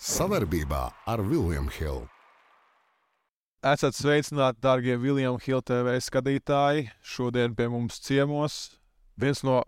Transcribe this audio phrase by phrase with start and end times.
[0.00, 2.06] Savarbībā ar Vilniņu Hildu.
[3.60, 6.86] Esat sveicināti, darbie Viljams Hilde TV skatītāji.
[7.04, 8.78] Šodien pie mums ciemos
[9.20, 9.58] viens no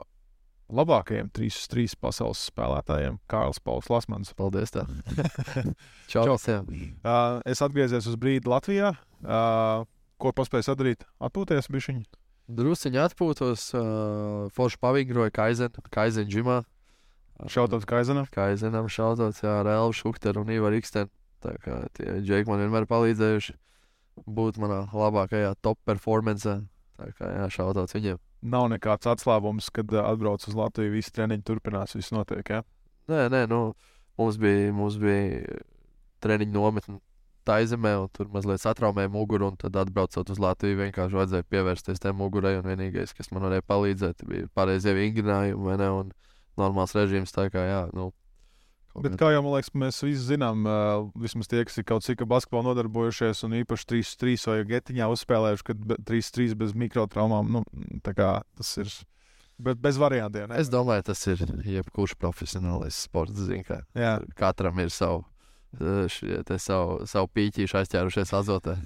[0.72, 4.32] labākajiem 3-3 pasaules spēlētājiem, Kārls Pauls Lasmans.
[4.32, 4.72] Paldies!
[4.72, 4.87] Tā.
[6.15, 6.24] Čau!
[6.24, 6.62] Čau.
[6.64, 8.94] Uh, es atgriezies uz brīdi Latvijā.
[9.21, 9.85] Uh,
[10.17, 11.04] ko paspēju sadarīt?
[11.21, 12.08] Atpūties bišķiņu.
[12.56, 16.62] Drusciņā atpūtos, uh, forši pavingroju Kaizenu, Kaizenu džimā.
[17.51, 18.27] Šautot Kaizenam.
[18.33, 21.10] Kaizenam šautot, jā, ar Elvu Šukteru un Ivaru Ikstenu.
[21.42, 23.57] Tā kā tie džeki man vienmēr palīdzējuši
[24.30, 26.60] būt manā labākajā top performancē.
[27.01, 28.21] Tā kā jā, šautot viņiem.
[28.52, 32.47] Nav nekāds atslābums, kad uh, atbrauc uz Latviju, visi treniņi turpinās, viss notiek.
[32.47, 32.62] Ja?
[33.10, 33.62] Nē, nē, nu,
[34.19, 35.59] mums bija, mums bija
[36.23, 36.99] treniņu nometne
[37.46, 42.55] Taizemē, un tur mazliet satraumēja muguru, tad atbraucot uz Latviju, vienkārši vajadzēja pievērsties tam mugurai,
[42.60, 46.12] un vienīgais, kas man varēja palīdzēt, bija pareizie vingrinājumi, ne, un
[46.61, 48.11] normāls režīms, tā kā, jā, nu,
[48.93, 52.24] Bet kā jau man liekas, mēs visi zinām, uh, vismaz tie, kas ir kaut cik
[52.24, 57.62] ar basketbolu nodarbojušies, un īpaši 3-3 vai getiņā uzspēlējuši, kad 3-3 bez mikrotraumām, nu,
[58.04, 58.93] kā tas ir.
[59.62, 60.51] Bet bez variantiem.
[60.51, 60.59] Ne?
[60.60, 63.40] Es domāju, tas ir jebkurš profesionālais sports.
[63.46, 63.80] Zin, ka
[64.36, 65.22] katram ir savu,
[66.12, 68.77] šie, savu, savu pīķīšu aizķērušies azotē.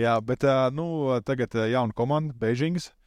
[0.00, 0.86] Jā, bet uh, nu,
[1.22, 2.90] tagad jauna komanda, Beijings.
[2.90, 3.03] Uh,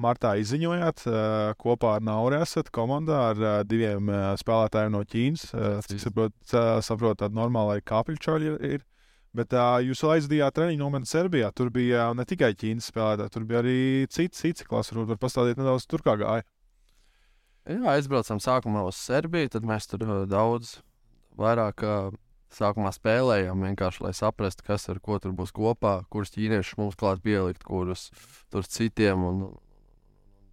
[0.00, 5.46] martā izziņojāt, uh, kopā ar Nauru esat komandā ar uh, diviem uh, spēlētājiem no Ķīnas.
[5.52, 8.66] Uh, cik saprot, uh, saprot tāda normāla kāpļučaļa ir.
[8.78, 8.84] ir.
[9.34, 11.48] Bet uh, jūs aizdījāt treniņu nometni Serbijā.
[11.58, 14.94] Tur bija uh, ne tikai Ķīnas spēlētāji, tur bija arī citi, citi klasi.
[14.94, 16.46] Varbūt var pastāstīt nedaudz tur kā gāja.
[17.66, 20.76] Jā, aizbraucām sākumā uz Serbiju, tad mēs tur uh, daudz
[21.40, 22.14] vairāk uh,
[22.58, 27.22] sākumā spēlējām, vienkārši lai saprastu, kas ar ko tur būs kopā, kurus ķīniešus mums klāt
[27.24, 28.08] pielikt, kurus
[28.52, 29.24] tur citiem.
[29.28, 29.42] Un,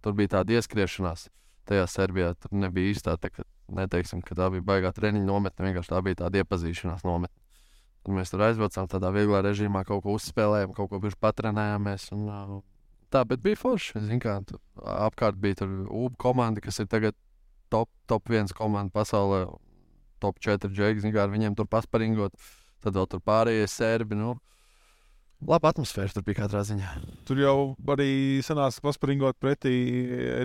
[0.02, 1.28] tur bija tāda ieskriešanās.
[1.68, 5.92] Tajā Serbijā tur nebija īstā, tā, ka, neteiksim, ka tā bija baigā treniņa nometne, vienkārši
[5.92, 7.38] tā bija tāda iepazīšanās nometne.
[8.02, 12.08] Tad mēs tur aizbraucām tādā vieglā režīmā, kaut ko uzspēlējām, kaut ko pirms patrenējāmies.
[12.16, 12.62] Un,
[13.14, 14.02] tā, bet bija forši.
[14.08, 17.14] Zin, kā, tur, apkārt bija UB komanda, kas ir tagad
[17.70, 19.44] top, top viens komanda pasaulē
[20.22, 22.34] top 4 džeki, kā ar viņiem tur pasparingot.
[22.82, 24.18] Tad vēl tur pārējie serbi.
[24.18, 24.36] Nu,
[25.42, 26.90] Laba atmosfēra tur bija katrā ziņā.
[27.26, 27.54] Tur jau
[27.90, 29.72] arī sanāca paspringot pretī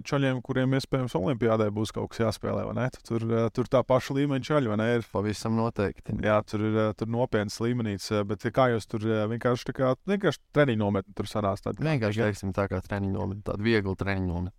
[0.09, 2.65] čaļiem, kuriem iespējams Olimpijādē būs kaut kas jāspēlē.
[3.05, 4.87] Tur, tur tā paša līmeņa čaļi, vai ne?
[4.97, 6.17] Ir pavisam noteikti.
[6.25, 11.13] Jā, tur ir tur nopietns līmenis, bet kā jūs tur vienkārši, kā, vienkārši treniņu nometni
[11.17, 11.77] tur sanāca?
[11.77, 14.57] Vienkārši, teiksim, tā kā treniņu nometni, tāda viegla treniņu nometni.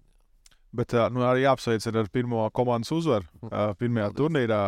[0.77, 3.25] Bet nu, arī jāapsveic ar pirmo komandas uzvaru.
[3.81, 4.59] Pirmajā turnīrā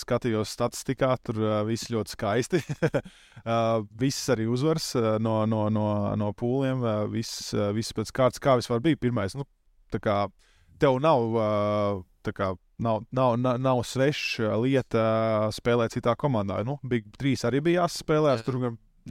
[0.00, 2.60] skatījos statistikā, tur viss ļoti skaisti.
[4.04, 6.80] viss arī uzvars no, no, no, no pūliem,
[7.12, 9.36] viss, viss pēc kārtas, kā vispār bija pirmais.
[9.36, 9.44] Nu,
[10.00, 10.22] kā,
[10.80, 11.36] tev nav,
[12.24, 15.04] kā, nav, nav, nav, nav sveša lieta
[15.52, 16.62] spēlēt citā komandā.
[16.64, 18.62] Nu, Big 3 arī bija jāspēlē, tur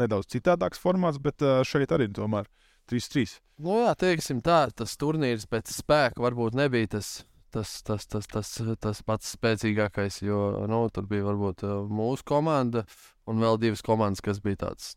[0.02, 2.50] nedaudz citādāks formāts, bet šeit arī tomēr.
[2.92, 3.38] 3-3.
[3.64, 7.12] Nu, jā, teiksim tā, tas turnīrs pēc spēka varbūt nebija tas,
[7.54, 8.52] tas, tas, tas, tas,
[8.82, 12.84] tas pats spēcīgākais, jo nu, tur bija varbūt mūsu komanda
[13.30, 14.94] un vēl divas komandas, kas bija tādas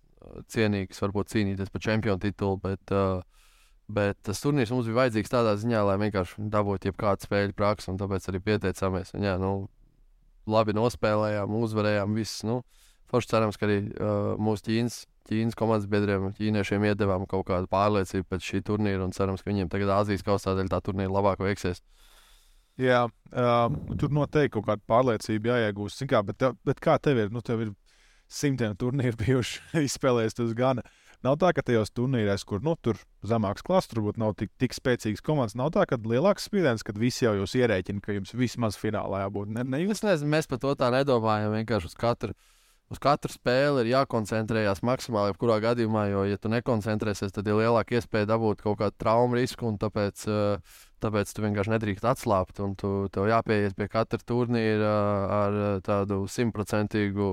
[0.50, 2.58] cienīgas, varbūt cīnīties par čempionu titulu.
[2.64, 3.22] Bet, uh,
[3.86, 8.00] Bet tas turnīrs mums bija vajadzīgs tādā ziņā, lai vienkārši dabūtu jebkādu spēļu praksi, un
[8.00, 9.12] tāpēc arī pieteicāmies.
[9.14, 9.50] Un, jā, nu,
[10.50, 12.16] labi nospēlējām, uzvarējām.
[12.18, 12.64] Viss, nu,
[13.10, 18.28] forši cerams, ka arī uh, mūsu ķīnas Ķīnas komandas biedriem, ķīniešiem iedevām kaut kādu pārliecību
[18.30, 21.82] pēc šī turnīra un cerams, ka viņiem tagad Āzijas kausā dēļ tā turnīra labāk veiksies.
[22.78, 23.64] Jā, uh,
[23.98, 26.04] tur noteikti kaut kāda pārliecība jāiegūst.
[26.10, 27.34] Kā, bet, tev, bet kā tev ir?
[27.34, 27.74] Nu, tev ir
[28.30, 30.84] simtiem turnīru bijuši izspēlējies tas gan.
[31.24, 35.24] Nav tā, ka tajos turnīros, kur nu, tur zemāks klases, turbūt nav tik, tik spēcīgs
[35.24, 39.24] komandas, nav tā, ka lielāks spiediens, kad visi jau jūs ierēķina, ka jums vismaz finālā
[39.24, 39.56] jābūt.
[39.56, 40.04] Ne, ne, jūs...
[40.04, 41.56] Es nezinu, mēs par to tā nedomājam.
[41.56, 42.36] Vienkārši uz katru
[42.92, 47.98] uz katru spēli ir jākoncentrējas maksimāli, jebkurā gadījumā, jo, ja tu nekoncentrēsies, tad ir lielāka
[47.98, 52.60] iespēja dabūt kaut kādu traumu risku, un tāpēc, eh, tāpēc tu vienkārši nedrīkst atslābt.
[52.78, 54.92] Tu, tev jāpieiet pie katra turnīra
[55.40, 57.30] ar tādu simtprocentīgu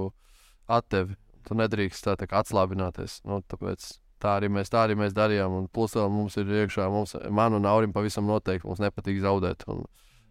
[0.68, 1.18] atdevi.
[1.44, 3.20] Tu nedrīkst tā, tā atslābināties.
[3.28, 5.60] Nu, tāpēc tā arī, mēs, tā arī mēs darījām.
[5.60, 9.68] Un plus vēl mums ir iekšā, mums, man un Aurim pavisam noteikti mums nepatīk zaudēt.
[9.68, 9.84] Un,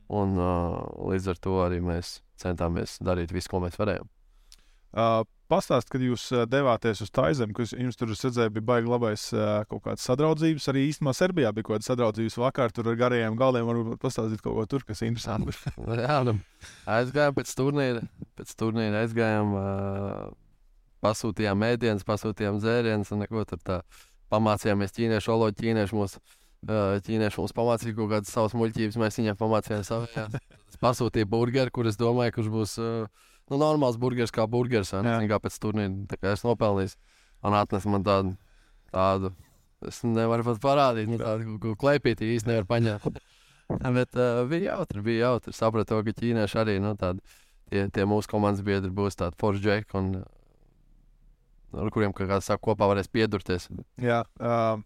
[0.09, 0.41] un,
[1.13, 4.09] līdz ar to arī mēs centāmies darīt visu, ko mēs varējām.
[4.93, 5.23] Uh,
[5.53, 9.25] Pastāstiet, kad jūs devāties uz Taizemi, kas jums tur redzēja, bija baigi labais
[9.69, 10.69] kaut kādas sadraudzības.
[10.73, 13.67] Arī īstenībā Serbijā bija kaut kāda sadraudzības vakar, tur ar garajiem galdiem.
[13.69, 15.53] Varbūt pastāstīt kaut ko tur, kas ir interesanti.
[16.07, 16.39] Jā, nu,
[16.89, 18.05] aizgājām pēc turnīra,
[18.39, 20.31] pēc turnīra aizgājām, uh,
[21.05, 23.83] pasūtījām mēdienas, pasūtījām dzērienus un neko tur tā.
[24.33, 26.23] Pamācījāmies ķīniešu valodu, ķīniešu mūsu.
[26.63, 30.09] Ķīnieši mums pamācīja kaut kādas savas muļķības, mēs viņiem pamācījām savu.
[30.81, 34.93] Pasūtīju burgeru, kurus domāju, kurš būs uh, nu, normāls burgeris kā burgeris.
[34.93, 36.21] Kā pēc turnīra.
[36.33, 36.95] Es nopelnīju.
[37.43, 38.37] Un atnes man tādu.
[38.95, 39.33] tādu.
[39.89, 43.19] Es nevaru pat parādīt, nu, tādu ko klēpīti īsti nevar paņemt.
[43.97, 45.55] Bet uh, bija jautri, bija jautri.
[45.57, 47.23] Sapratu, to, ka ķīnieši arī nu, tādi,
[47.71, 52.51] tie, tie mūsu komandas biedri būs tādi forši džeki, un uh, ar kuriem kā kāds
[52.51, 53.69] saka, kopā varēs piedurties.
[54.03, 54.83] Jā, uh,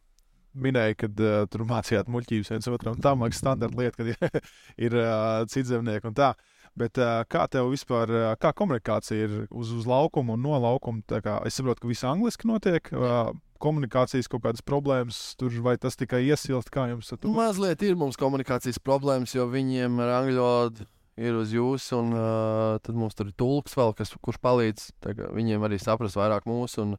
[0.56, 3.00] minēja, ka uh, tur mācījāt muļķības viens otram.
[3.02, 4.52] Tā man liekas, standarta lieta, kad ir,
[4.88, 6.32] ir uh, cits zemnieks un tā.
[6.76, 7.00] Bet
[7.32, 11.00] kā tev vispār, kā komunikācija ir uz, uz laukuma un no laukuma?
[11.48, 12.90] Es saprotu, ka viss angliski notiek.
[12.92, 13.32] Uh,
[13.62, 18.18] komunikācijas kaut kādas problēmas, tur vai tas tikai iesilst, kā jums tur Mazliet ir mums
[18.20, 20.86] komunikācijas problēmas, jo viņiem ar angļu valodu
[21.16, 24.90] ir uz jums, un uh, tad mums tur ir tulks vēl, kas, kurš palīdz
[25.36, 26.84] viņiem arī saprast vairāk mūsu.
[26.84, 26.96] Un,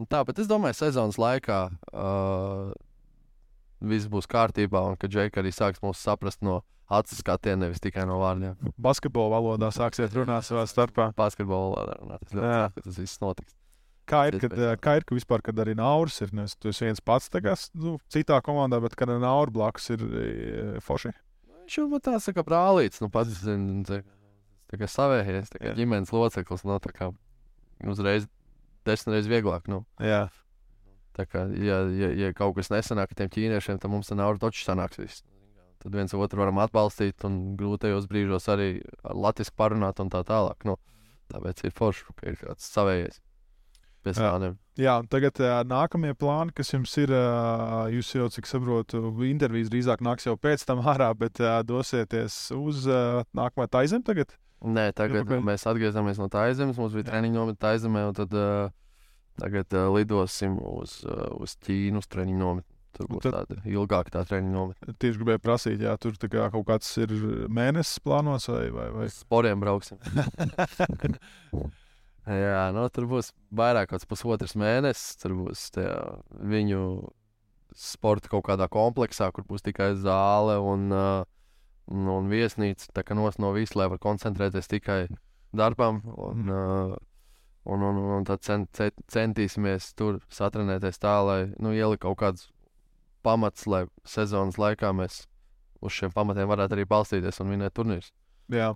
[0.00, 2.72] un tā, bet es domāju, sezonas laikā uh,
[3.80, 8.06] viss būs kārtībā, un ka Džeika arī sāks mūs saprast no acu skatiena, nevis tikai
[8.08, 8.56] no vārdiem.
[8.80, 11.10] basketbola valodā sāksiet runāt savā starpā.
[11.18, 12.24] Basketbolā valodā runāt.
[12.26, 13.54] Es ļoti tas viss notiks.
[14.08, 16.86] Kā ir, Tas kad, kā ir, ka vispār, kad arī Nauris ir, nevis tu esi
[16.86, 21.12] viens pats, kā nu, citā komandā, bet kad Nauris blakus ir uh, forši.
[21.66, 24.00] Viņš jau tā kā brālītis, nu pats zina, tā,
[24.72, 25.76] tā kā savējies, tā kā Jā.
[25.82, 27.10] ģimenes loceklis, no tā kā
[27.84, 28.24] uzreiz
[28.88, 29.68] desmit reizes vieglāk.
[29.68, 29.82] Nu.
[30.00, 30.30] Jā,
[31.18, 34.38] Tā kā, ja, ja, ja kaut kas nesanāk ar tiem ķīniešiem, tad mums tā nav
[34.38, 35.00] točs sanāks.
[35.02, 35.24] Viss.
[35.82, 38.68] Tad viens otru varam atbalstīt un grūtajos brīžos arī
[39.02, 40.62] ar latviešu parunāt un tā tālāk.
[40.66, 40.76] Nu,
[41.32, 43.20] tāpēc ir forši, ka ir kāds savējies.
[44.06, 44.32] Pēc Jā.
[44.78, 50.04] Jā, tagad uh, nākamie plāni, kas jums ir, uh, jūs jau, cik saprotu, intervijas drīzāk
[50.06, 54.36] nāks jau pēc tam ārā, bet uh, dosieties uz uh, nākamā taizem tagad.
[54.62, 55.42] Nē, tagad Atpakaļ.
[55.46, 56.78] mēs atgriezāmies no Taizemes.
[56.78, 58.70] Mums bija treniņa nometne Taizemē, un tad uh,
[59.40, 62.74] tagad uh, lidosim uz, uh, uz Ķīnu, uz treniņa nometni.
[62.98, 64.94] Tur Un būs tad- tāda ilgāka tā treniņa nometne.
[64.98, 67.12] Tieši gribēju prasīt, jā, tur tā kā kaut kāds ir
[67.52, 69.06] mēnesis plānos vai, vai, vai.
[69.12, 70.00] Sporiem brauksim.
[72.28, 75.16] Jā, nu, tur būs vairāk kā pusotrs mēnesis.
[75.22, 75.86] Tur būs tie,
[76.44, 76.80] viņu
[77.78, 81.22] sporta kaut kādā kompleksā, kur būs tikai zāle un, uh,
[81.88, 82.90] un, un viesnīca.
[82.96, 85.06] Tā kā nos no visu, lai var koncentrēties tikai
[85.56, 86.02] darbam.
[86.20, 86.96] Un, uh,
[87.64, 92.48] un, un, un tad cent, cent, centīsimies tur satrenēties tā, lai nu, ielikt kaut kādus
[93.26, 95.24] pamatus, lai sezonas laikā mēs
[95.84, 98.12] uz šiem pamatiem varētu arī balstīties un vinēt turnīrus.
[98.52, 98.74] Jā.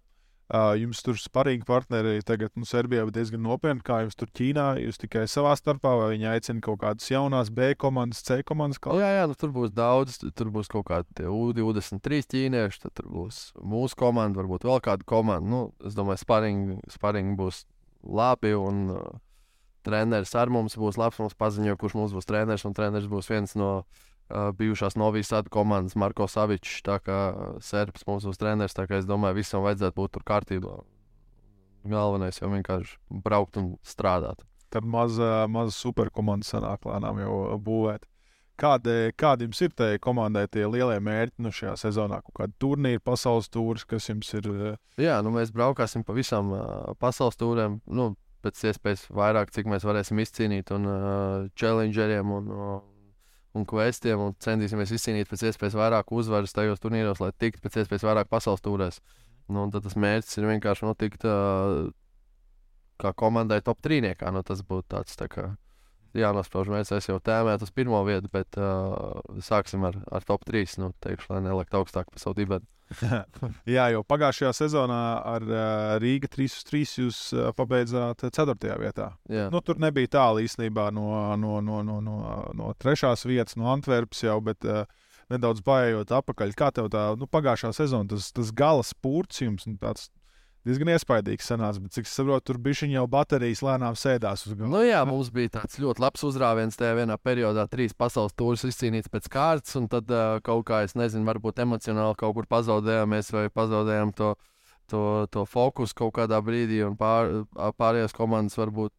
[0.53, 3.81] Uh, jums tur sparīgi partneri tagad, nu, Serbijā ir diezgan nopietni.
[3.87, 4.67] Kā jums tur Ķīnā?
[4.83, 8.83] Jūs tikai savā starpā, vai viņi aicina kaut kādas jaunas B komandas, C komandas?
[8.83, 8.93] Kā?
[9.01, 10.19] Jā, jā nu, tur būs daudz.
[10.37, 15.49] Tur būs kaut kādi U23 ķīnieši, tad tur būs mūsu komanda, varbūt vēl kāda komanda.
[15.49, 17.65] Nu, es domāju, sparingi būs
[18.03, 18.55] labi.
[18.59, 19.21] Un, uh,
[19.87, 21.21] treneris ar mums būs labs.
[21.23, 22.67] Mums paziņoja, kurš mums būs treneris.
[22.69, 26.81] Un treneris būs viens no uh, bijušās Novijas komandas, Marko Savičs.
[26.87, 30.27] Tā kā uh, Serbs mums būs treneris, tā kā es domāju, visam vajadzētu būt tur
[30.27, 30.79] kārtībā.
[31.83, 34.45] Galvenais jau vienkārši braukt un strādāt.
[34.73, 38.07] Tad maza, maza superkomanda sanāk lēnām jau būvēt.
[38.61, 42.21] Kādi, kādi jums ir tajā komandai tie lielie mērķi nu, šajā sezonā?
[42.37, 44.49] Kāda turnīra, pasaules tūris, kas jums ir?
[44.53, 47.81] uh, Jā, nu mēs braukāsim pa visām uh, pasaules tūrēm.
[47.89, 48.13] Nu,
[48.45, 52.77] pēc iespējas vairāk, cik mēs varēsim izcīnīt, un uh, challengeriem un, uh,
[53.57, 54.21] un questiem.
[54.29, 58.65] Un centīsimies izcīnīt pēc iespējas vairāk uzvaras tajos turnīros, lai tiktu pēc iespējas vairāk pasaules
[58.65, 59.01] tūrēs.
[59.53, 61.91] Nu, tad tas mērķis ir vienkārši nu, tikt uh,
[63.03, 64.31] kā komandai top trīniekā.
[64.35, 65.53] Nu, tas būtu tāds tā kā.
[66.17, 70.77] Jānosprauž, mēs es jau tēmētu uz pirmo vietu, bet uh, sāksim ar, ar top 3.
[70.83, 72.69] Nu, teikšu, lai nelikt augstāk par savu dibētu.
[73.75, 75.63] Jā, jau pagājušajā sezonā ar uh,
[76.03, 78.57] Rīga 3 uz 3 jūs uh, pabeidzāt 4.
[78.83, 79.13] vietā.
[79.33, 79.49] Jā.
[79.53, 81.09] Nu, tur nebija tālu īstenībā no,
[81.41, 82.19] no, no, no, no,
[82.59, 84.85] no trešās vietas, no Antverpes jau, bet uh,
[85.33, 86.57] nedaudz baigājot atpakaļ.
[86.59, 90.11] Kā tev tā nu, pagājušā sezona, tas, tas gala spurts jums nu, tāds
[90.67, 94.71] diezgan iespaidīgs sanāca, bet cik es saprotu, tur bija jau baterijas lēnām sēdās uz galda.
[94.71, 99.11] Nu, jā, mums bija tāds ļoti labs uzrāviens tajā vienā periodā, trīs pasaules tūris izcīnīts
[99.13, 103.47] pēc kārtas, un tad uh, kaut kā, es nezinu, varbūt emocionāli kaut kur pazaudējāmies vai
[103.53, 104.35] pazaudējām to,
[104.91, 105.05] to,
[105.35, 107.43] to fokusu kaut kādā brīdī, un pār,
[107.79, 108.95] pārējās komandas varbūt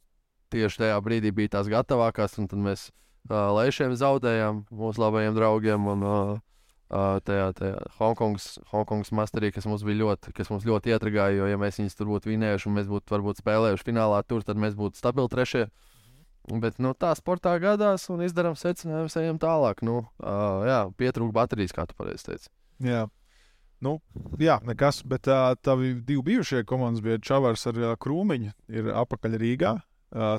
[0.54, 5.88] tieši tajā brīdī bija tās gatavākās, un tad mēs uh, lēšiem zaudējām mūsu labajiem draugiem.
[5.96, 6.42] Un, uh,
[6.94, 11.40] Uh, tajā, tajā Hongkongas, Hongkongas masterī, kas mums bija ļoti, kas mums ļoti ietragāja.
[11.40, 14.62] Jo, ja mēs viņus tur būtu vinējuši un mēs būtu varbūt spēlējuši finālā, tur, tad
[14.62, 15.64] mēs būtu stabili trešie.
[16.62, 19.82] Bet nu, tā sportā gadās un izdarām secinājumus, ejam tālāk.
[19.82, 22.52] Nu, uh, jā, pietrūka baterijas, kā tu pareizi teici.
[22.84, 23.08] Jā.
[23.84, 23.96] Nu,
[24.40, 29.40] jā, nekas, bet uh, tavi divi bijušie komandas bija Čavars ar uh, Krūmiņu, ir apakaļ
[29.42, 29.74] Rīgā.
[29.80, 29.93] Uh,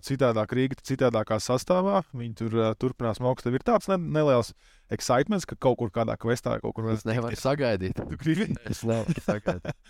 [0.07, 2.03] citādāk Rīga, citādākā sastāvā.
[2.15, 3.43] Viņi tur uh, turpinās mākslinieks.
[3.49, 4.53] Tev ir tāds ne, neliels
[4.95, 7.99] excitements, ka kaut kur kādā kvestā kaut kur Es nevaru sagaidīt.
[8.11, 8.55] Tu gribi?
[8.71, 9.75] Es nevaru sagaidīt.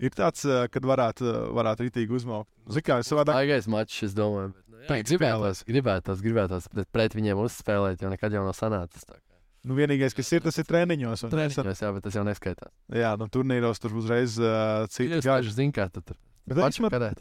[0.00, 2.48] Ir tāds, uh, kad varētu, varētu ritīgi uzmaukt.
[2.72, 3.36] Zini, kā es savādāk.
[3.36, 4.54] Baigais mačs, es domāju.
[4.56, 9.04] Bet, nu, jā, gribētos, gribētos, gribētos pret, pret viņiem uzspēlēt, jo nekad jau nav sanācis.
[9.04, 9.26] tā kā.
[9.68, 11.26] Nu, vienīgais, kas ir, tas ir treniņos.
[11.28, 12.72] un- Treniņos, jā, bet tas jau neskaitās.
[12.96, 15.20] Jā, nu, turnīros tur uzreiz uh, gāži.
[15.20, 16.16] gaišu, zinu, kā tu tur
[16.58, 17.20] Bet, īstenībā- karēt.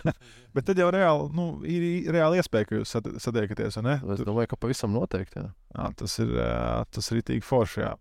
[0.54, 3.96] bet tad jau reāli, nu, ir reāli iespēja, ka jūs sat- satiekaties, ne?
[4.14, 5.40] Es domāju, ka pavisam noteikti.
[5.42, 5.48] Jā.
[5.78, 6.34] Jā, tas ir,
[6.94, 7.82] tas ir itīgi forši.
[7.84, 7.92] Jā,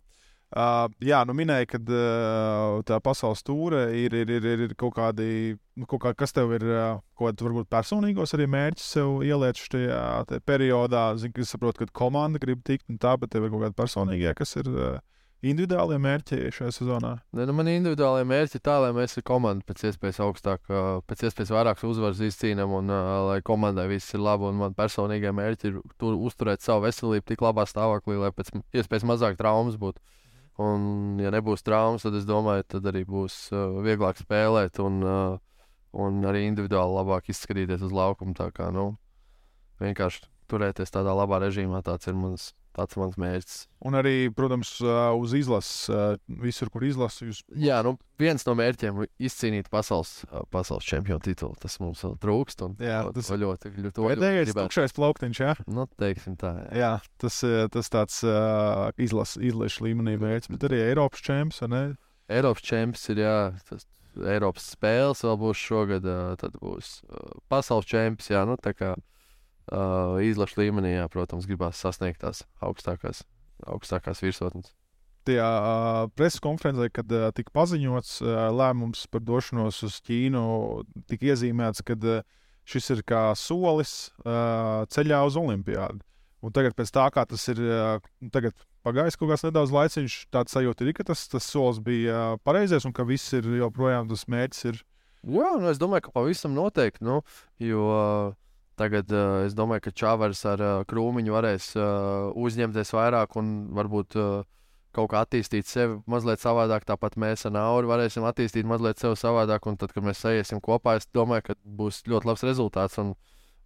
[0.56, 4.96] uh, jā nu minēja, ka uh, tā pasaules tūre ir, ir, ir, ir, ir kaut
[4.96, 9.20] kādi, nu, kaut kā, kas tev ir, uh, kaut kādi varbūt personīgos arī mērķis sev
[9.28, 11.10] ieliec šajā periodā.
[11.20, 13.80] Zinu, ka es saprotu, ka komanda grib tikt un tā, bet tev ir kaut kādi
[13.82, 14.98] personīgie, kas ir uh,
[15.46, 17.12] individuālie mērķi šajā sezonā.
[17.38, 20.64] Ne, nu, man individuālajie mērķi ir tā, lai mēs komandu pēc iespējas augstāk,
[21.10, 22.94] pēc iespējas vairāk uzvaras izcīnām un
[23.30, 24.50] lai komandai viss ir labi.
[24.58, 29.38] Man personīgie mērķi ir tur uzturēt savu veselību tik labā stāvoklī, lai pēc iespējas mazāk
[29.40, 30.02] traumas būtu.
[30.58, 33.52] Un, ja nebūs traumas, tad es domāju, tad arī būs
[33.86, 35.04] vieglāk spēlēt un,
[35.94, 38.34] un arī individuāli labāk izskatīties uz laukuma.
[38.38, 38.96] Tā kā nu,
[39.84, 43.56] vienkārši turēties tādā labā režīmā, tāds ir mans, tāds ir mans mērķis.
[43.90, 44.76] Un arī, protams,
[45.18, 45.90] uz izlases,
[46.42, 50.14] visur, kur izlases, jūs Jā, nu, viens no mērķiem ir izcīnīt pasaules,
[50.54, 51.58] pasaules čempionu titulu.
[51.62, 52.64] Tas mums vēl trūkst.
[52.66, 55.56] Un, Jā, tas- to ļoti, ļoti, pēdējais tukšais plauktiņš, jā.
[55.68, 56.54] Nu, teiksim tā.
[56.70, 56.78] Jā.
[56.78, 57.42] Jā, tas,
[57.74, 61.84] tas tāds uh, izlases izlases līmenī mērķis, bet arī Eiropas čempions, vai ne?
[62.30, 63.36] Eiropas čempions ir, jā,
[63.70, 63.86] tas
[64.18, 66.08] Eiropas spēles vēl būs šogad,
[66.42, 66.96] tad būs
[67.52, 69.04] pasaules čempions, jā, nu, tā kā uh,
[70.24, 73.24] izlašu līmenī, jā, protams, gribās sasniegt tās augstākās,
[73.68, 74.74] augstākās virsotnes.
[75.28, 80.44] Tajā uh, preses konferencē, kad uh, tika paziņots uh, lēmums par došanos uz Ķīnu,
[81.12, 82.22] tika iezīmēts, ka uh,
[82.68, 86.00] šis ir kā solis uh, ceļā uz Olimpiādu.
[86.46, 87.98] Un tagad, pēc tā, kā tas ir uh,
[88.32, 88.56] tagad
[88.88, 92.88] pagājis kaut kāds nedaudz laiciņš, tāds sajūta ir, ka tas, tas solis bija uh, pareizais
[92.88, 94.68] un ka viss ir joprojām tas mērķis.
[94.72, 94.84] Ir,
[95.28, 97.04] Jā, nu, es domāju, ka pavisam noteikti.
[97.04, 97.20] Nu,
[97.60, 98.36] jo uh,
[98.78, 104.18] tagad uh, es domāju, ka Čāvers ar uh, krūmiņu varēs uh, uzņemties vairāk un varbūt
[104.20, 104.46] uh,
[104.98, 106.86] kaut kā attīstīt sevi mazliet savādāk.
[106.88, 109.68] Tāpat mēs ar Nauru varēsim attīstīt mazliet sevi savādāk.
[109.70, 112.98] Un tad, kad mēs ejam kopā, es domāju, ka būs ļoti labs rezultāts.
[113.04, 113.14] Un,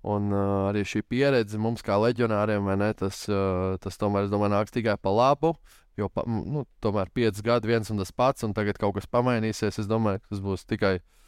[0.01, 4.75] un uh, arī šī pieredze mums, kā leģionāriem, ne, tas, uh, tas tomēr, domāju, nāks
[4.75, 5.55] tikai pa labu.
[5.99, 9.83] Jo pa, nu, tomēr pieci gadi viens un tas pats, un tagad kaut kas pamainīsies.
[9.83, 11.20] Es domāju, ka tas būs tikai tikai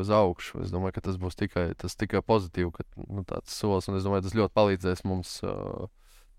[0.00, 0.62] uz augšu.
[0.66, 4.06] Es domāju, ka tas būs tikai, tas tikai pozitīvi, ka nu, tāds solis, un es
[4.06, 5.40] domāju, tas ļoti palīdzēs mums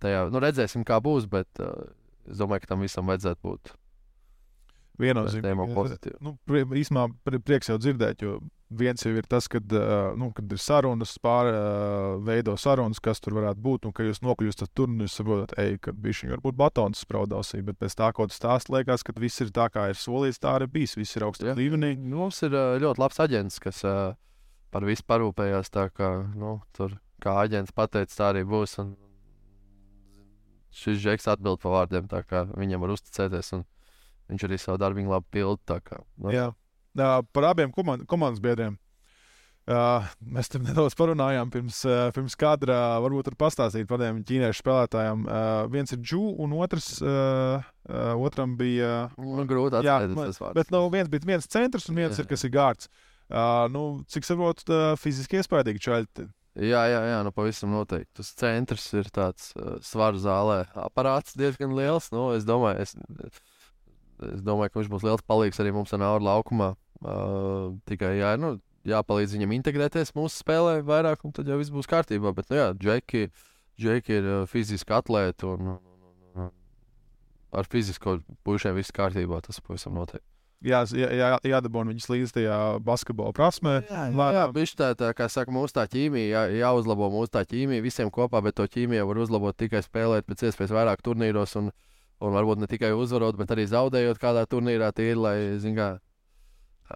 [0.04, 0.28] tajā.
[0.32, 3.74] Nu, redzēsim, kā būs, bet es domāju, ka tam visam vajadzētu būt
[5.00, 5.42] viennozīmīgi.
[6.22, 8.40] Nu, pri- īsumā pri- prieks jau dzirdēt, jo
[8.70, 9.64] viens jau ir tas, kad,
[10.18, 14.20] nu, kad ir sarunas, pār, uh, veido sarunas, kas tur varētu būt, un ka jūs
[14.26, 18.12] nokļūstat tur, un jūs saprotat, ej, ka bija šī varbūt batons spraudāsī, bet pēc tā,
[18.14, 21.16] ko tu stāst, liekas, ka viss ir tā, kā ir solīts, tā arī bijis, viss
[21.16, 21.96] ir augstā līmenī.
[21.98, 23.86] Nu, Mums ir ļoti labs aģents, kas
[24.72, 25.70] par visu parūpējās.
[25.72, 28.80] Tā kā nu, tur, kā aģents pateica, tā arī būs.
[28.84, 28.96] Un
[30.78, 33.54] šis žeks atbild par vārdiem, tā kā viņam var uzticēties.
[33.54, 33.64] un
[34.32, 35.80] Viņš arī savu darbu labi pilda.
[35.82, 36.50] kā, Nu, Jā.
[36.98, 38.78] Uh, par abiem komand komandas biedriem.
[39.68, 43.02] Uh, mēs tam nedaudz parunājām pirms, uh, pirms kadra.
[43.04, 45.26] Varbūt var pastāstīt par tiem ķīniešu spēlētājiem.
[45.28, 49.10] Uh, viens ir Džū, un otrs, uh, uh, otram bija.
[49.20, 50.40] nu, grūti atcerēties.
[50.56, 52.24] Bet nu, viens bija viens centrs, un viens Jā.
[52.24, 52.88] ir kas ir gārds.
[53.28, 56.30] Uh, nu, cik saprotu, tā fiziski iespaidīgi čaļi.
[56.64, 58.10] Jā, jā, jā, nu pavisam noteikti.
[58.18, 60.64] Tas centrs ir tāds uh, svaru zālē.
[60.88, 62.08] Aparāts diezgan liels.
[62.16, 62.96] Nu, es, domāju, es,
[64.34, 66.74] es domāju, ka viņš būs liels palīgs arī mums Nauru laukumā.
[66.98, 68.56] Uh, tikai jā, nu,
[68.88, 72.34] jāpalīdz viņam integrēties mūsu spēlē vairāk, un tad jau viss būs kārtībā.
[72.38, 73.28] Bet, nu, jā, Džeki,
[73.78, 76.10] Džeki ir uh, fiziski atlēti un, un,
[76.42, 76.50] un,
[77.54, 79.44] ar fizisko pušiem viss kārtībā.
[79.46, 80.26] Tas pavisam noteikti.
[80.66, 83.76] Jā, jā, jā, jādabūna viņas līdz tajā basketbola prasmē.
[83.86, 84.32] Jā, Lēnām.
[84.34, 88.10] jā bišķi tā, tā, kā saka, mūsu tā ķīmija, jā, jāuzlabo mūsu tā ķīmija visiem
[88.14, 91.70] kopā, bet to ķīmiju var uzlabot tikai spēlēt pēc iespējas vairāk turnīros un,
[92.24, 95.90] un varbūt ne tikai uzvarot, bet arī zaudējot kādā turnīrā tīri, lai, zin kā,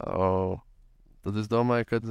[0.01, 0.57] o,
[1.25, 2.01] tad es domāju, ka,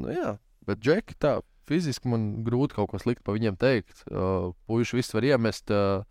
[0.00, 0.32] nu jā,
[0.66, 4.04] bet džeki tā, fiziski man grūti kaut ko sliktu pa viņiem teikt.
[4.10, 6.02] O, Puiši viss var iemest, o,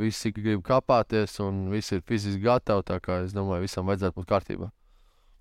[0.00, 4.30] visi grib kāpāties un visi ir fiziski gatavi, tā kā es domāju, visam vajadzētu būt
[4.30, 4.70] kārtībā.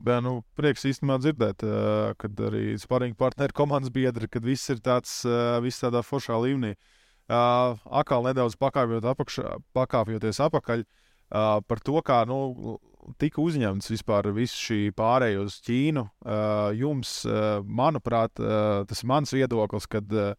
[0.01, 4.81] Bet, nu, prieks īstenībā dzirdēt, uh, kad arī sparīgi partneri, komandas biedri, kad viss ir
[4.81, 6.73] tāds, uh, viss tādā foršā līmenī.
[6.73, 7.00] Uh,
[7.31, 12.77] atkal nedaudz pakāpjot apakšā, pakāpjoties apakaļ uh, par to, kā nu,
[13.21, 16.05] tika uzņemts vispār viss šī pārējai uz Ķīnu.
[16.25, 20.33] Uh, jums, uh, manuprāt, uh, tas ir mans viedoklis, kad uh,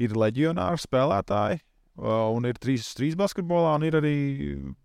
[0.00, 1.62] ir leģionāri spēlētāji.
[1.96, 4.16] uh, un ir 3-3 basketbolā, un ir arī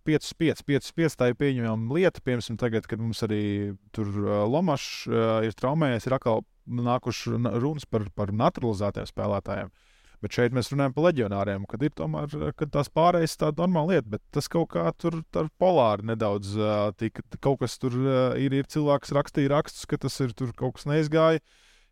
[0.08, 0.64] 5-5.
[0.68, 2.22] 5-5 tā ir pieņemama lieta.
[2.26, 7.88] Piemēram, tagad, kad mums arī tur uh, Lomašs uh, ir traumējies, ir atkal nākuši runas
[7.90, 9.72] par, par naturalizētiem spēlētājiem.
[10.20, 14.10] Bet šeit mēs runājam par leģionāriem, kad ir tomēr kad tās pārējas tāda normāla lieta,
[14.18, 15.22] bet tas kaut kā tur,
[15.62, 17.24] polāri nedaudz uh, tika.
[17.40, 20.90] Kaut kas tur uh, ir, ir cilvēks rakstīja rakstus, ka tas ir tur kaut kas
[20.92, 21.46] neizgājis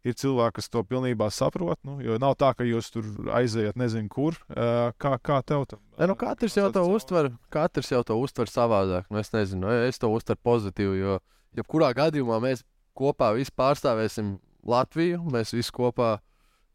[0.07, 1.79] ir cilvēki, kas to pilnībā saprot.
[1.87, 4.37] Nu, jo nav tā, ka jūs tur aizejat nezinu kur.
[4.47, 5.81] Kā, kā tev tam?
[5.97, 9.09] Ne, nu, katrs jau to uztver, katrs jau to uztver savādāk.
[9.11, 11.17] Nu, es nezinu, es to uztveru pozitīvi, jo
[11.57, 12.63] jebkurā gadījumā mēs
[12.97, 15.21] kopā visi pārstāvēsim Latviju.
[15.33, 16.17] Mēs visi kopā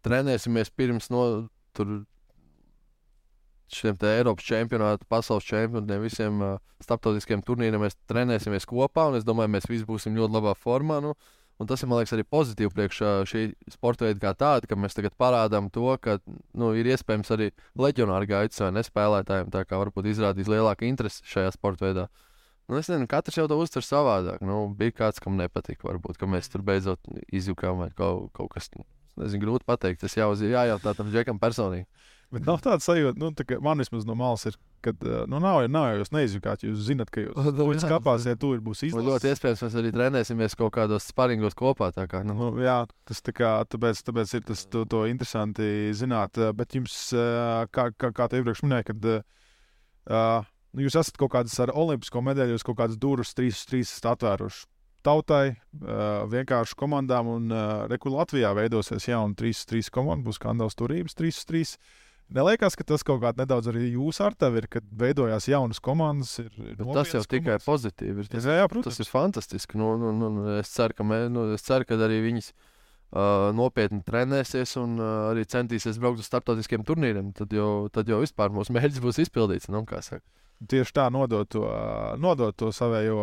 [0.07, 1.27] trenēsimies pirms no
[1.77, 2.03] tur.
[3.73, 9.07] Šiem Eiropas čempionātiem, pasaules čempionātiem, visiem uh, starptautiskiem turnīriem mēs trenēsimies kopā.
[9.17, 10.99] Es domāju, mēs visi būsim ļoti labā formā.
[11.01, 11.15] Nu,
[11.63, 15.15] Un tas ir liekas, arī pozitīvi priekš šī sporta veida kā tāda, ka mēs tagad
[15.21, 16.17] parādām to, ka
[16.59, 21.53] nu, ir iespējams arī leģionāri gaitas vai nespēlētājiem, tā kā varbūt izrādīs lielāku interesi šajā
[21.55, 22.09] sporta veidā.
[22.67, 24.43] Nu, es nezinu, katrs jau to uztver savādāk.
[24.43, 28.71] Nu, bija kāds, kam nepatika, varbūt, ka mēs tur beidzot izjūkām vai kaut, kaut kas.
[29.21, 30.01] Nezinu, grūti pateikt.
[30.05, 31.89] Tas jau ir jājautā tam džekam personīgi.
[32.33, 34.55] Bet nav tāda sajūta, nu, tā man vismaz no malas ir,
[34.85, 36.63] ka nu, nav, nav jau jūs neizjūkāt.
[36.65, 39.09] Jūs zināt, ka jūs tur kāpāsiet, tur būs izlaists.
[39.11, 41.91] Ļoti iespējams, mēs arī trenēsimies kaut kādos sparingos kopā.
[42.09, 42.39] Kā, nu.
[42.39, 42.79] Nu, jā,
[43.09, 46.41] tas tā kā, tāpēc, tāpēc ir tas to, to interesanti zināt.
[46.57, 51.61] Bet jums, kā, kā, kā te iepriekš minēja, kad uh, nu, jūs esat kaut kādas
[51.61, 54.72] ar olimpisko medaļu, jūs kaut kādas durvis trīs trīs atvēruši
[55.05, 57.29] tautai, uh, vienkārši komandām.
[57.33, 61.77] Un uh, Reku Latvijā veidosies jauna 3-3 komanda, būs skandāls turības 3-3.
[62.33, 66.39] Neliekas, ka tas kaut kādā nedaudz arī jūsu ar tevi ir, kad veidojās jaunas komandas.
[66.41, 67.67] Ir, ir tas jau tikai komandas.
[67.69, 68.27] pozitīvi.
[68.33, 68.97] Tas, jā, jā, protams.
[68.97, 69.81] tas ir fantastiski.
[69.81, 74.01] Nu, nu, nu, es, ceru, ka mē, nu, es ceru, ka arī viņas uh, nopietni
[74.07, 77.35] trenēsies un uh, arī centīsies braukt uz starptautiskiem turnīriem.
[77.37, 79.69] Tad jau, tad jau vispār mūsu mērķis būs izpildīts.
[79.73, 79.85] Nu,
[80.69, 81.63] Tieši tā, nodot to,
[82.23, 83.17] nodot to savējo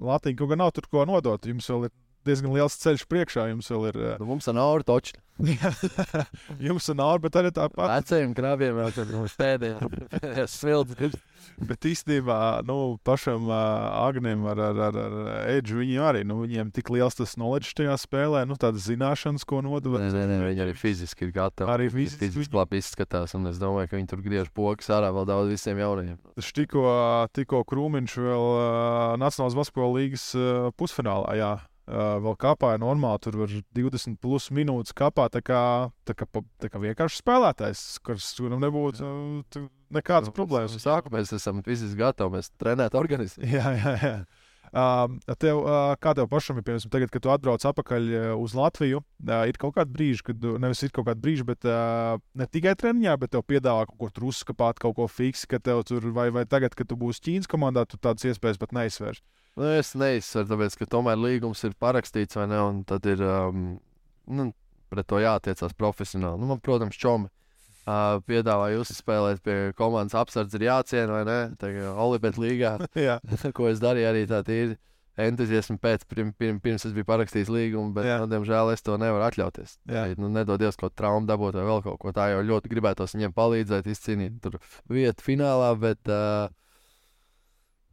[0.00, 0.38] Latviju.
[0.38, 1.44] Kaut gan nav tur ko nodot.
[1.46, 1.94] Jums vēl ir
[2.28, 3.48] diezgan liels ceļš priekšā.
[3.52, 4.00] Jums vēl ir.
[4.20, 5.18] Nu, mums ir nauda toča.
[6.66, 7.90] jums ir nauda, bet arī tāpat.
[7.94, 11.16] Vecajiem krāpiem vēl tad mums pēdējais svilds.
[11.60, 13.56] Bet īstenībā, nu, pašam uh,
[14.06, 17.96] Agnim ar, ar, ar, ar Edžu, viņiem arī, nu, viņiem tik liels tas knowledge tajā
[18.00, 20.00] spēlē, nu, tādas zināšanas, ko nodeva.
[20.02, 21.72] Nē, nē, nē, viņi arī fiziski ir gatavi.
[21.72, 25.28] Arī fiziski, fiziski labi izskatās, un es domāju, ka viņi tur griež pogas ārā vēl
[25.28, 26.20] daudz visiem jaunajiem.
[27.36, 31.52] Tikko Krūmiņš vēl uh, Nacionālās basketbola līgas uh, pusfinālā, jā,
[31.90, 35.24] Uh, vēl kāpāja normāli, tur var 20 plus minūtes kāpā.
[35.32, 35.62] Tā kā,
[36.06, 36.28] tā kā,
[36.62, 39.64] tā kā vienkārši spēlētājs, kurš turam nebūtu uh,
[39.96, 40.76] nekādas nu, problēmas.
[40.78, 43.48] Sākumā mēs esam visi gatavi, mēs trenētu organismu.
[43.56, 44.14] Jā, jā, jā.
[44.70, 48.04] Uh, tev, uh, kā tev pašam ir, piemēram, tagad, kad tu atbrauc atpakaļ
[48.38, 52.22] uz Latviju, uh, ir kaut kāda brīža, kad, nevis ir kaut kāda brīža, bet uh,
[52.38, 55.82] ne tikai treniņā, bet tev piedāvā kaut ko tur uzskapāt, kaut ko fiksi, ka tev
[55.90, 59.26] tur, vai, vai tagad, kad tu būsi Ķīnas komandā, tu tādas iespējas pat neizsvērsi.
[59.58, 62.60] Nu, es neizsveru, tāpēc, ka tomēr līgums ir parakstīts, vai ne?
[62.62, 63.72] Un tad ir um,
[64.30, 64.50] nu,
[64.92, 66.40] pret to jātiecās profesionāli.
[66.40, 71.40] Nu, man, protams, čomi uh, piedāvāja uzspēlēt pie komandas apsardzes, ir jāciena, vai ne?
[71.60, 72.76] Tā kā Olimpēta līgā,
[73.56, 74.78] ko es darīju arī tā tīri.
[75.20, 79.26] Entuziasmu pēc, pirms, pirms, pirms es biju parakstījis līgumu, bet, nu, diemžēl, es to nevaru
[79.26, 79.74] atļauties.
[79.90, 82.38] Jā, nu, nedodies kaut kādu traumu dabūt vai vēl kaut ko tādu.
[82.38, 84.48] Jau ļoti gribētos viņiem palīdzēt, izcīnīt
[84.88, 86.48] vietu finālā, bet uh,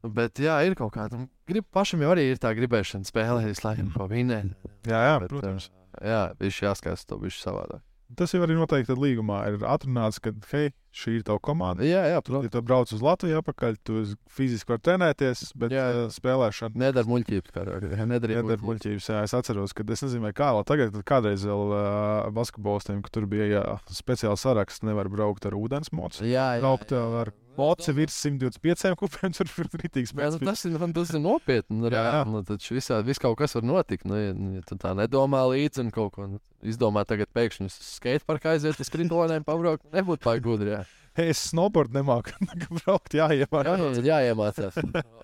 [0.05, 1.23] Bet, jā, ir kaut kāda.
[1.49, 4.53] Grib, pašam jau arī ir tā gribēšana spēlēt, visu laiku ko vinēt.
[4.87, 5.69] Jā, jā, bet, protams.
[6.05, 7.81] Jā, viņš jāskatās to visu savādāk.
[8.15, 11.85] Tas jau arī noteikti līgumā ir atrunāts, ka, hei, šī ir tava komanda.
[11.85, 12.47] Jā, jā protams.
[12.47, 16.05] Ja tu brauc uz Latviju atpakaļ, tu fiziski vari trenēties, bet jā, jā.
[16.15, 16.81] spēlēšana.
[16.87, 19.09] Nedara muļķības, kā arī nedara muļķības.
[19.13, 23.27] Jā, es atceros, ka es nezinu, kā vēl tagad, kādreiz vēl uh, basketbolistiem, ka tur
[23.29, 26.25] bija jā, speciāls saraksts, nevar braukt ar ūdens mocu.
[26.25, 26.63] Jā, jā.
[26.65, 30.41] Braukt ar Moci virs 125 kupiem, tur ir rītīgs mēnesis.
[30.41, 31.79] Nu, tas, ir, tas ir nopietni.
[31.81, 32.19] Nu, jā, jā.
[32.29, 34.05] Nu, taču visā, viss kaut kas var notikt.
[34.09, 37.79] Nu, ja, ja tu tā nedomā līdzi un kaut ko nu, izdomā, tagad pēkšņi uz
[37.97, 40.75] skateparku aiziet uz sprintolēm, pabraukt, nebūtu pārāk gudri.
[40.75, 40.83] Jā.
[41.17, 42.35] Hey, es snowboard nemāku
[42.77, 43.97] braukt, jāiemācās.
[44.05, 44.77] Jā, jāiemācās.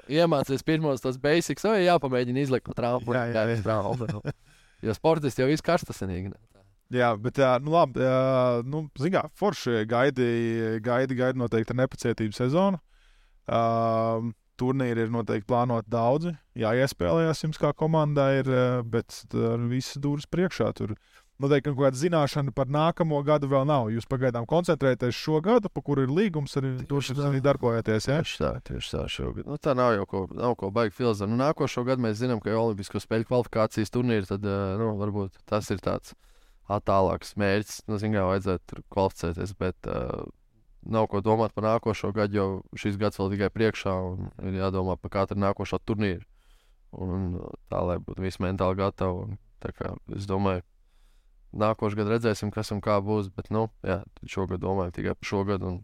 [0.09, 3.05] Iemācīties pirmos tos basics, vai jāpamēģina izlikt no traumas.
[3.13, 4.33] Jā, jā, jā.
[4.83, 6.33] Jo sportisti jau viss karstasenīgi.
[6.93, 8.01] Jā, bet, nu, labi,
[8.69, 10.25] nu, zinām, forši gaidi,
[10.83, 12.81] gaidi, gaidi noteikti nepacietību sezonu.
[13.43, 16.33] Uh, turnīri ir noteikti plānoti daudzi.
[16.57, 18.49] Jā, iespējams, jums kā komandai ir,
[18.89, 20.69] bet ar visas dūris priekšā.
[20.77, 20.95] Tur
[21.41, 23.89] noteikti kaut kāda zināšana par nākamo gadu vēl nav.
[23.93, 28.09] Jūs pagaidām koncentrēties šo gadu, pa kuru ir līgums, arī tur arī darbojaties.
[28.09, 28.19] Ja?
[28.21, 29.47] Tieši tā, tieši tā šogad.
[29.49, 31.31] Nu, tā nav jau ko, nav ko baigi filozofēt.
[31.31, 35.71] Nu, nākošo gadu mēs zinām, ka ir Olimpisko spēļu kvalifikācijas turnīri, tad nu, varbūt tas
[35.73, 36.15] ir tāds
[36.69, 37.83] tālāks mērķis.
[37.89, 39.55] Nu, Zinām, vajadzētu tur kvalificēties.
[39.59, 40.23] Bet, uh,
[40.85, 44.97] nav ko domāt par nākošo gadu, jo šis gads vēl tikai priekšā un ir jādomā
[44.99, 46.25] par katru nākošo turnīru.
[46.93, 47.39] Un
[47.71, 49.25] tā, lai būtu viss mentāli gatavi.
[49.25, 50.61] Un, kā, es domāju,
[51.53, 53.29] nākošais gads redzēsim, kas un kā būs.
[53.35, 55.73] Bet, nu, jā, šogad domāju tikai par šo gadu.
[55.73, 55.83] Un,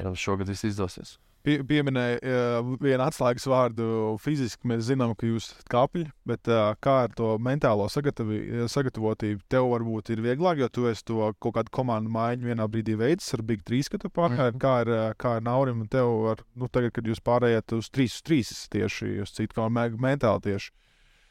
[0.00, 3.86] jā, šogad viss izdosies pie, pieminēja uh, vienu atslēgas vārdu
[4.22, 4.68] fiziski.
[4.70, 10.12] Mēs zinām, ka jūs esat kāpļi, bet uh, kā ar to mentālo sagatavotību tev varbūt
[10.14, 13.64] ir vieglāk, jo tu esi to kaut kādu komandu maiņu vienā brīdī veids ar Big
[13.68, 14.54] 3, ka tu pārgāji.
[14.54, 14.62] Mm.
[14.62, 18.10] Kā ar, kā ar Naurim un tev, ar, nu, tagad, kad jūs pārējāt uz 3
[18.12, 20.72] uz 3 tieši uz citu kā mentāli tieši.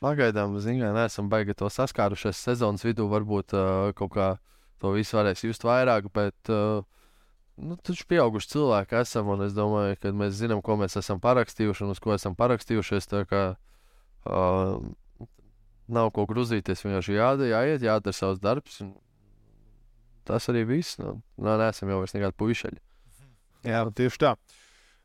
[0.01, 3.05] Pagaidām, zinām, neesam baigi to saskārušies sezonas vidū.
[3.11, 4.29] Varbūt uh, kaut kā
[4.81, 6.81] to visu varēs just vairāk, bet uh,
[7.61, 11.93] nu, taču pieauguši cilvēki esam, es domāju, ka mēs zinām, ko mēs esam parakstījuši un
[11.93, 13.11] uz ko esam parakstījušies.
[13.29, 13.43] Kā,
[14.25, 14.89] uh,
[15.91, 18.81] nav ko grūzīties, vienkārši jādara, jāiet, jādara savs darbs.
[20.25, 20.97] Tas arī viss.
[21.01, 22.81] Nu, nā, neesam jau vairs nekādi puišaļi.
[23.69, 24.35] Jā, tieši tā.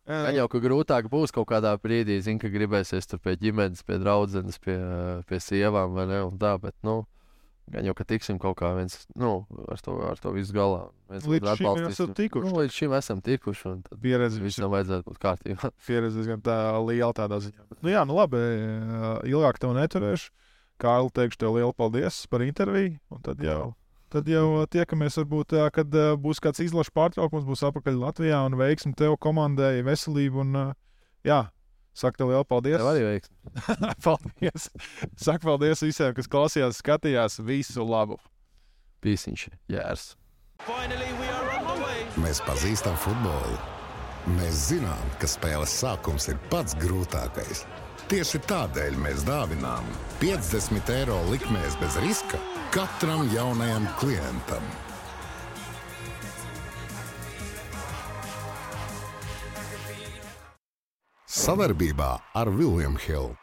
[0.07, 3.99] Gan jau, ka grūtāk būs kaut kādā brīdī, zin, ka gribēsies tur pie ģimenes, pie
[3.99, 4.79] draudzenes, pie,
[5.27, 7.03] pie sievām vai ne, tā, bet, nu,
[7.67, 10.85] Gan jau, ka tiksim kaut kā viens, nu, ar to, ar to visu galā.
[11.11, 12.47] Mēs līdz šim esam tikuši.
[12.47, 13.73] Nu, līdz šim esam tikuši.
[14.05, 15.73] Pieredze visam vajadzētu būt kārtībā.
[15.89, 16.55] Pieredze diezgan tā
[16.87, 17.67] liela tādā ziņā.
[17.67, 18.43] Bet, nu jā, nu labi,
[19.33, 20.31] ilgāk tev neturēšu.
[20.79, 23.01] Kārli, teikšu tev lielu paldies par interviju.
[23.11, 23.73] Un tad jau,
[24.17, 29.19] tad jau tiekamies, varbūt, kad būs kāds izlaša pārtraukums, būs apakaļ Latvijā un veiksim tev
[29.21, 30.59] komandai veselību un,
[31.27, 31.45] jā,
[31.97, 32.77] Saku tev lielu paldies.
[32.77, 33.37] Tev arī veiksmi.
[34.05, 34.69] paldies.
[35.17, 37.39] Saku paldies visiem, kas klausījās, skatījās.
[37.41, 38.19] Visu labu.
[39.01, 40.11] Pīsiņš, jērs.
[42.21, 43.57] Mēs pazīstam futbolu.
[44.37, 47.65] Mēs zinām, ka spēles sākums ir pats grūtākais.
[48.07, 49.87] Tieši tādēļ mēs dāvinām
[50.21, 52.39] 50 eiro likmēs bez riska
[52.71, 54.63] katram jaunajam klientam.
[61.27, 63.35] Savarbībā ar Vilnius Hilu.